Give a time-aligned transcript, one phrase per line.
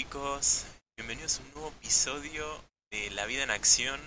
[0.00, 0.64] chicos?
[0.96, 2.46] Bienvenidos a un nuevo episodio
[2.90, 4.00] de La Vida en Acción.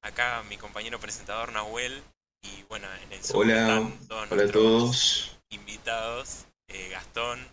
[0.00, 2.02] Acá mi compañero presentador Nahuel
[2.40, 5.38] y bueno, en el Zoom Hola, están todos hola a todos.
[5.50, 6.46] invitados.
[6.68, 7.46] eh, Gastón,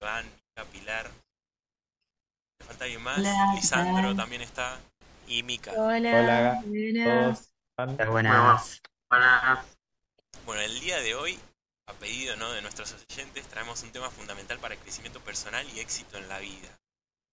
[0.00, 1.10] Iván, Mica, Pilar.
[2.58, 3.18] ¿Le falta alguien más?
[3.20, 4.16] Hola, Lisandro hola.
[4.16, 4.80] también está.
[5.28, 5.70] Y Mica.
[5.76, 7.54] Hola, Hola, buenas.
[7.76, 8.08] todos.
[8.10, 8.82] Buenas.
[9.08, 9.66] Buenas.
[10.44, 11.38] Bueno, el día de hoy,
[11.86, 12.50] a pedido ¿no?
[12.50, 16.40] de nuestros oyentes, traemos un tema fundamental para el crecimiento personal y éxito en la
[16.40, 16.81] vida.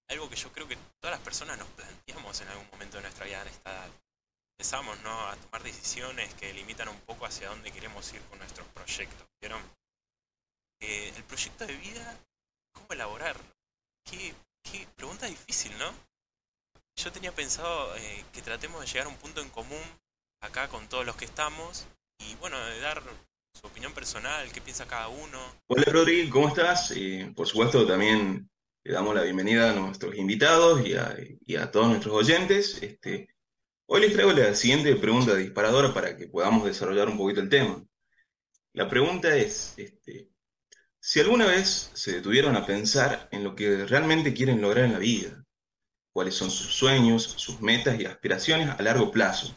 [0.09, 3.25] Algo que yo creo que todas las personas nos planteamos en algún momento de nuestra
[3.25, 3.89] vida en esta edad.
[4.57, 5.27] Empezamos ¿no?
[5.27, 9.27] a tomar decisiones que limitan un poco hacia dónde queremos ir con nuestros proyectos.
[9.39, 9.61] ¿Vieron?
[10.81, 12.17] Eh, el proyecto de vida,
[12.73, 13.55] ¿cómo elaborarlo?
[14.03, 15.93] Qué, qué pregunta difícil, ¿no?
[16.95, 19.83] Yo tenía pensado eh, que tratemos de llegar a un punto en común
[20.41, 21.85] acá con todos los que estamos
[22.17, 23.01] y bueno, de dar
[23.53, 25.39] su opinión personal, qué piensa cada uno.
[25.67, 26.91] Hola Rodri, ¿cómo estás?
[26.95, 28.49] Eh, por supuesto, también
[28.83, 32.81] le damos la bienvenida a nuestros invitados y a, todos nuestros oyentes.
[32.81, 33.29] Este,
[33.85, 37.83] hoy les traigo la siguiente pregunta disparadora para que podamos desarrollar un poquito el tema.
[38.73, 40.29] La pregunta es, este,
[40.99, 44.99] si alguna vez se detuvieron a pensar en lo que realmente quieren lograr en la
[44.99, 45.45] vida,
[46.13, 49.55] cuáles son sus sueños, sus metas y aspiraciones a largo plazo.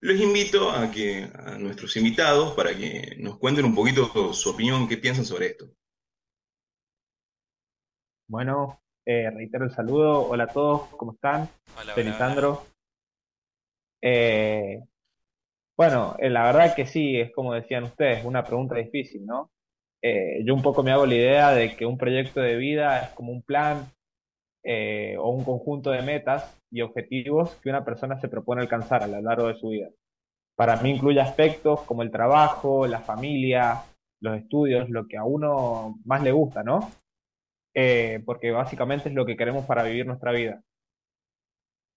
[0.00, 4.86] Les invito a que a nuestros invitados para que nos cuenten un poquito su opinión,
[4.88, 5.70] qué piensan sobre esto.
[8.34, 10.28] Bueno, eh, reitero el saludo.
[10.28, 11.48] Hola a todos, ¿cómo están?
[11.80, 12.62] Hola, Soy hola, Lisandro.
[14.02, 14.82] Eh,
[15.78, 19.52] bueno, eh, la verdad que sí, es como decían ustedes, una pregunta difícil, ¿no?
[20.02, 23.10] Eh, yo un poco me hago la idea de que un proyecto de vida es
[23.10, 23.86] como un plan
[24.64, 29.06] eh, o un conjunto de metas y objetivos que una persona se propone alcanzar a
[29.06, 29.90] lo largo de su vida.
[30.56, 33.84] Para mí incluye aspectos como el trabajo, la familia,
[34.20, 36.90] los estudios, lo que a uno más le gusta, ¿no?
[37.74, 40.62] Eh, porque básicamente es lo que queremos para vivir nuestra vida.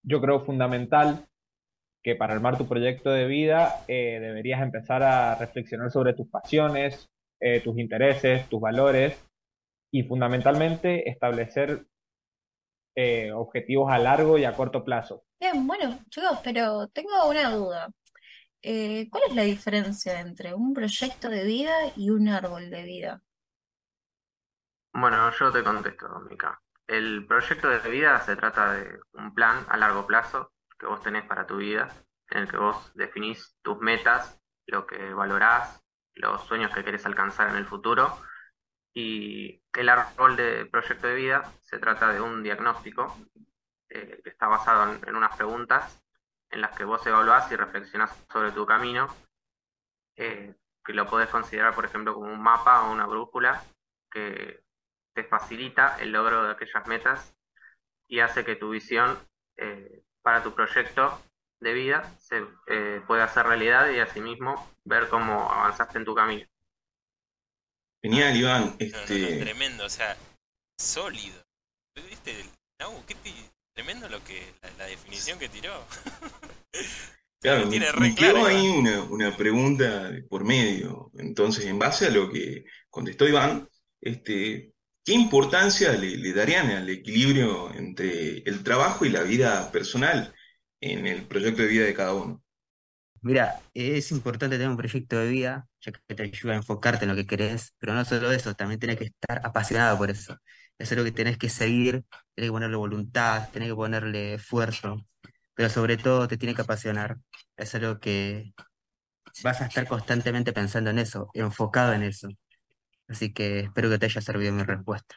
[0.03, 1.27] Yo creo fundamental
[2.03, 7.09] que para armar tu proyecto de vida eh, deberías empezar a reflexionar sobre tus pasiones,
[7.39, 9.23] eh, tus intereses, tus valores
[9.91, 11.85] y fundamentalmente establecer
[13.35, 15.23] objetivos a largo y a corto plazo.
[15.39, 17.89] Bien, bueno, chicos, pero tengo una duda.
[18.59, 23.21] ¿cuál es la diferencia entre un proyecto de vida y un árbol de vida?
[24.93, 26.61] Bueno, yo te contesto, Mica.
[26.87, 31.25] El proyecto de vida se trata de un plan a largo plazo que vos tenés
[31.25, 31.89] para tu vida,
[32.29, 35.83] en el que vos definís tus metas, lo que valorás,
[36.15, 38.17] los sueños que querés alcanzar en el futuro.
[38.93, 43.15] Y el árbol de proyecto de vida se trata de un diagnóstico
[43.89, 46.01] eh, que está basado en, en unas preguntas
[46.49, 49.07] en las que vos evaluás y reflexionás sobre tu camino,
[50.15, 53.63] eh, que lo podés considerar, por ejemplo, como un mapa o una brújula
[54.11, 54.63] que
[55.17, 57.33] te facilita el logro de aquellas metas
[58.07, 59.17] y hace que tu visión
[59.57, 61.19] eh, para tu proyecto
[61.59, 66.45] de vida se eh, pueda hacer realidad y asimismo ver cómo avanzaste en tu camino.
[68.03, 68.61] Genial, Iván.
[68.61, 70.15] No, no, no, Este, tremendo, o sea,
[70.79, 71.43] sólido.
[71.95, 72.45] ¿Viste?
[73.07, 73.15] Qué
[73.73, 75.83] tremendo lo que, la, la definición que tiró.
[77.41, 81.09] claro, me, tiene me re quedó claro, ahí una, una pregunta por medio.
[81.17, 83.67] Entonces, en base a lo que contestó Iván,
[83.99, 84.75] este,
[85.07, 90.35] ¿qué importancia le, darían al equilibrio entre el trabajo y la vida personal
[90.81, 92.43] en el proyecto de vida de cada uno?
[93.21, 97.11] Mira, es importante tener un proyecto de vida, ya que te ayuda a enfocarte en
[97.11, 100.37] lo que querés, pero no solo eso, también tenés que estar apasionado por eso.
[100.77, 102.03] Es algo que tenés que seguir,
[102.35, 105.05] tenés que ponerle voluntad, tenés que ponerle esfuerzo,
[105.53, 107.15] pero sobre todo te tiene que apasionar.
[107.55, 108.53] Es algo que
[109.41, 112.27] vas a estar constantemente pensando en eso, enfocado en eso.
[113.07, 115.15] Así que espero que te haya servido mi respuesta.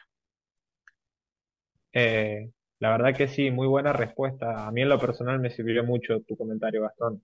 [1.93, 4.65] Eh, la verdad que sí, muy buena respuesta.
[4.67, 7.21] A mí en lo personal me sirvió mucho tu comentario, Gastón.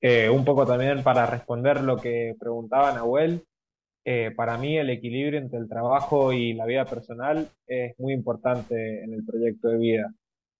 [0.00, 3.44] Eh, un poco también para responder lo que preguntaba Nahuel,
[4.04, 9.04] eh, para mí el equilibrio entre el trabajo y la vida personal es muy importante
[9.04, 10.14] en el proyecto de vida.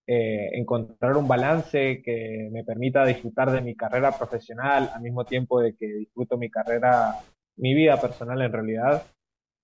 [0.06, 5.60] Eh, encontrar un balance que me permita disfrutar de mi carrera profesional al mismo tiempo
[5.60, 7.14] de que disfruto mi carrera,
[7.56, 9.02] mi vida personal en realidad,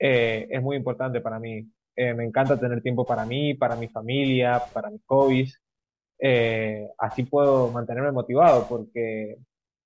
[0.06, 1.66] eh, es muy importante para mí.
[1.96, 5.58] Eh, me encanta tener tiempo para mí, para mi familia, para mis hobbies.
[6.18, 9.38] Eh, así puedo mantenerme motivado porque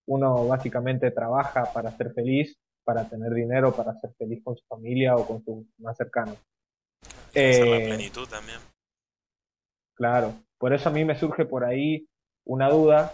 [0.08, 5.14] uno básicamente trabaja para ser feliz, para tener dinero, para ser feliz con su familia
[5.14, 6.36] o con sus más cercanos.
[7.32, 8.58] La plenitud también.
[9.94, 12.08] Claro, por eso a mí me surge por ahí
[12.44, 13.12] una duda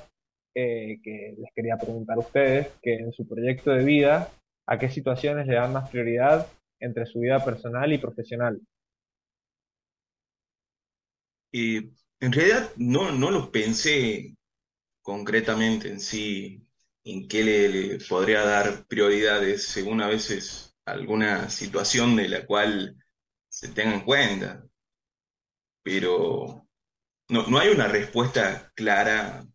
[0.55, 4.31] eh, que les quería preguntar a ustedes, que en su proyecto de vida,
[4.67, 6.47] ¿a qué situaciones le dan más prioridad
[6.81, 8.61] entre su vida personal y profesional?
[11.53, 11.91] Eh,
[12.21, 14.37] en realidad no, no lo pensé
[15.03, 16.67] concretamente en sí,
[17.05, 22.97] en qué le, podría dar prioridades según a veces alguna situación de la cual
[23.49, 24.65] se tenga en cuenta,
[25.83, 26.67] pero
[27.29, 29.47] no, no hay una respuesta clara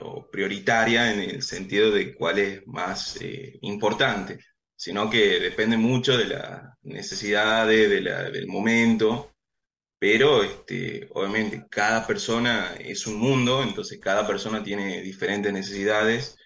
[0.00, 4.40] o prioritaria en el sentido de cuál es más eh, importante,
[4.76, 9.32] sino que depende mucho de las necesidades, de la- del momento,
[9.98, 16.36] pero este, obviamente cada persona es un mundo, entonces cada persona tiene diferentes necesidades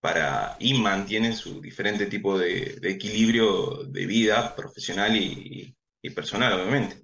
[0.00, 6.54] para, y mantiene su diferente tipo de, de equilibrio de vida profesional y, y personal,
[6.60, 7.02] obviamente.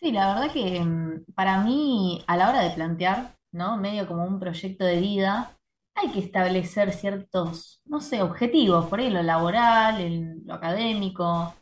[0.00, 3.76] Sí, la verdad que mm, para mí, a la hora de plantear, ¿no?
[3.76, 5.58] Medio como un proyecto de vida,
[5.94, 11.54] hay que establecer ciertos, no sé, objetivos, por ahí lo laboral, en lo académico,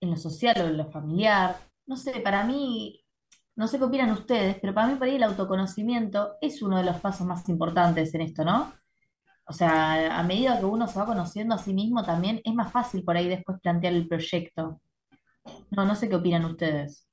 [0.00, 1.56] en lo social o en lo familiar.
[1.86, 3.04] No sé, para mí,
[3.56, 6.84] no sé qué opinan ustedes, pero para mí por ahí el autoconocimiento es uno de
[6.84, 8.72] los pasos más importantes en esto, ¿no?
[9.46, 12.70] O sea, a medida que uno se va conociendo a sí mismo, también es más
[12.70, 14.80] fácil por ahí después plantear el proyecto.
[15.70, 17.08] No, no sé qué opinan ustedes.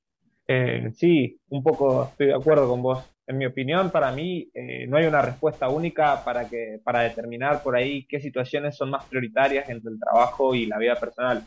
[0.46, 3.04] Eh, sí, un poco estoy de acuerdo con vos.
[3.28, 7.60] En mi opinión, para mí, eh, no hay una respuesta única para que, para determinar
[7.62, 11.42] por ahí qué situaciones son más prioritarias entre el trabajo y la vida personal.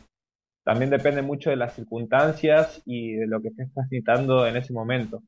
[0.62, 5.22] También depende mucho de las circunstancias y de lo que estés necesitando en ese momento.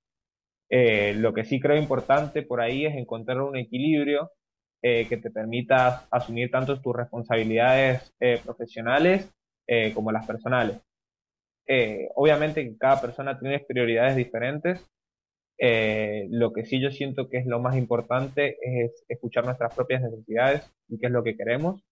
[0.68, 4.30] Eh, lo que sí creo importante por ahí es encontrar un equilibrio
[4.82, 8.12] eh, que te permita asumir tanto tus responsabilidades
[8.44, 9.30] profesionales
[9.94, 10.76] como las personales.
[12.14, 14.86] Obviamente cada persona tiene prioridades diferentes.
[15.64, 20.02] Eh, lo que sí yo siento que es lo más importante es escuchar nuestras propias
[20.02, 21.82] necesidades y qué es lo que queremos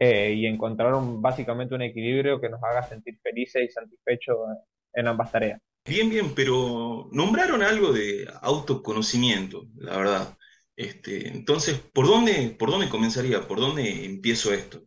[0.00, 4.38] eh, y encontrar un- básicamente un equilibrio que nos haga sentir felices y satisfechos
[4.94, 5.60] en ambas tareas.
[5.84, 10.38] Bien, bien, pero nombraron algo de autoconocimiento, la verdad.
[10.76, 13.46] Este, entonces, ¿por dónde, por dónde comenzaría?
[13.48, 14.82] ¿Por dónde empiezo esto?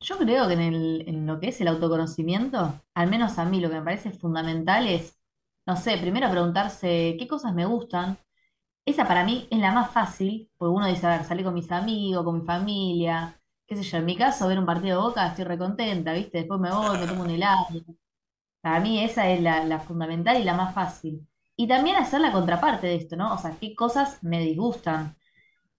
[0.00, 3.60] Yo creo que en el- en lo que es el autoconocimiento, al menos a mí
[3.60, 5.18] lo que me parece fundamental es,
[5.66, 8.18] no sé, primero preguntarse qué cosas me gustan.
[8.86, 11.70] Esa para mí es la más fácil, porque uno dice, a ver, salí con mis
[11.72, 15.28] amigos, con mi familia, qué sé yo, en mi caso, ver un partido de Boca,
[15.28, 16.38] estoy recontenta, ¿viste?
[16.38, 17.66] Después me voy, me tomo un helado.
[18.60, 21.26] Para mí esa es la, fundamental y la más fácil.
[21.56, 23.34] Y también hacer la contraparte de esto, ¿no?
[23.34, 25.16] O sea, qué cosas me disgustan.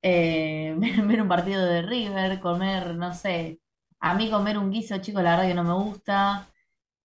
[0.02, 0.76] Eh,
[1.06, 3.62] ver, un partido de River, comer, no sé,
[4.00, 6.50] a mí comer un guiso chico, la verdad que no me gusta.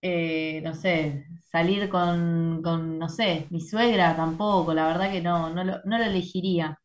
[0.01, 5.49] Eh, no sé, salir con, con, no sé, mi suegra tampoco, la verdad que no,
[5.53, 6.79] no lo, no lo elegiría.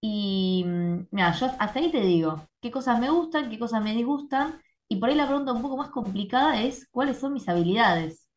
[0.00, 3.94] Y mm, mira, yo hasta ahí te digo, qué cosas me gustan, qué cosas me
[3.94, 8.28] disgustan, y por ahí la pregunta un poco más complicada es, ¿cuáles son mis habilidades?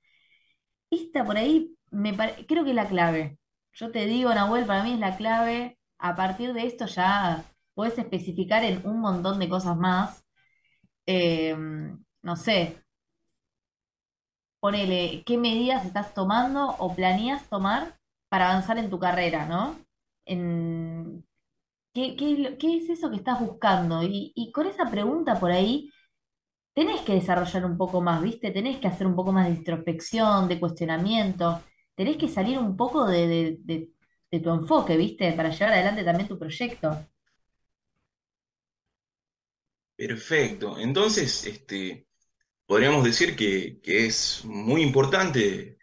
[0.89, 2.15] Esta por ahí me
[2.47, 3.39] creo que es la clave.
[3.73, 5.77] Yo te digo, Nahuel, para mí es la clave.
[5.99, 7.43] A partir de esto ya
[7.73, 10.23] puedes especificar en un montón de cosas más.
[11.05, 11.55] Eh,
[12.23, 12.83] no sé,
[14.59, 17.98] ponele qué medidas estás tomando o planeas tomar
[18.30, 19.76] para avanzar en tu carrera, ¿no?
[21.94, 24.04] ¿qué, es eso que estás buscando?
[24.04, 25.90] Y, con esa pregunta por ahí
[26.73, 28.52] tenés que desarrollar un poco más, ¿viste?
[28.52, 31.64] Tenés que hacer un poco más de introspección, de cuestionamiento,
[31.95, 33.59] tenés que salir un poco de
[34.44, 35.33] tu enfoque, ¿viste?
[35.33, 37.07] Para llevar adelante también tu proyecto.
[39.97, 40.78] Perfecto.
[40.78, 42.07] Entonces, este,
[42.68, 45.78] podríamos decir que, es muy importante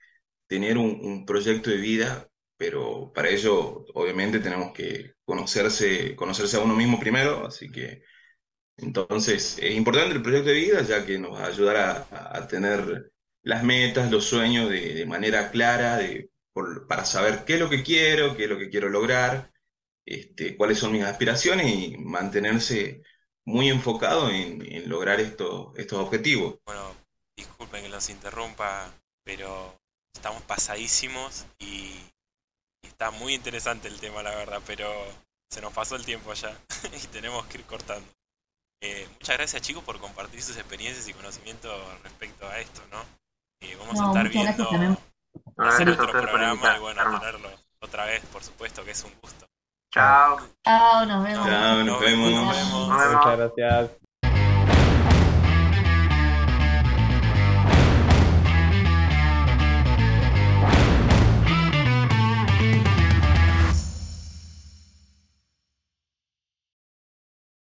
[0.46, 6.16] tener un, proyecto de vida, pero para ello, obviamente, tenemos que conocerse,
[6.56, 8.02] a uno mismo primero, así que
[8.76, 13.12] entonces es importante el proyecto de vida, ya que nos va a ayudar a, tener
[13.42, 16.00] las metas, los sueños de, manera clara,
[16.88, 19.52] para saber qué es lo que quiero, qué es lo que quiero lograr,
[20.06, 23.02] este, cuáles son mis aspiraciones y mantenerse
[23.44, 26.56] muy enfocado en, en lograr estos, estos objetivos.
[26.64, 26.94] Bueno,
[27.36, 28.90] disculpen que los interrumpa,
[29.24, 29.74] pero
[30.14, 31.94] estamos pasadísimos y
[32.84, 34.86] y está muy interesante el tema, la verdad, pero
[35.50, 36.56] se nos pasó el tiempo ya
[37.02, 38.06] y tenemos que ir cortando.
[38.82, 41.72] Eh, muchas gracias chicos por compartir sus experiencias y conocimientos
[42.02, 43.02] respecto a esto, ¿no?
[43.60, 44.98] Eh, vamos a estar viendo
[45.56, 47.48] hacer otro programa y bueno, tenerlo
[47.80, 49.46] otra vez, por supuesto, que es un gusto.
[49.94, 50.40] Chao.
[50.64, 51.46] Chao, nos vemos.
[51.46, 52.30] Chao, nos vemos.
[52.32, 52.88] nos vemos.
[52.88, 53.14] Nos vemos.
[53.14, 54.03] Muchas gracias.